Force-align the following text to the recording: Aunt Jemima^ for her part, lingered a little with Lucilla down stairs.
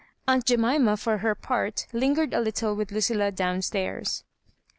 Aunt 0.27 0.45
Jemima^ 0.45 0.97
for 0.99 1.19
her 1.19 1.35
part, 1.35 1.85
lingered 1.93 2.33
a 2.33 2.39
little 2.39 2.75
with 2.75 2.89
Lucilla 2.91 3.31
down 3.31 3.61
stairs. 3.61 4.23